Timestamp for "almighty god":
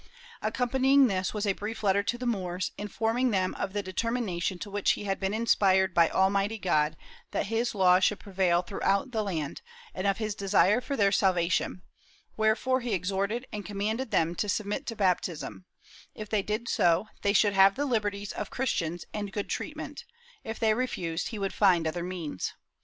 6.09-6.97